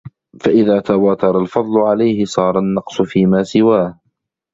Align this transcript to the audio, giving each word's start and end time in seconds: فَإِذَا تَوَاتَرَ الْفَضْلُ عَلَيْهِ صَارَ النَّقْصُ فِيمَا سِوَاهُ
فَإِذَا 0.41 0.79
تَوَاتَرَ 0.79 1.39
الْفَضْلُ 1.39 1.79
عَلَيْهِ 1.79 2.25
صَارَ 2.25 2.59
النَّقْصُ 2.59 3.01
فِيمَا 3.01 3.43
سِوَاهُ 3.43 3.99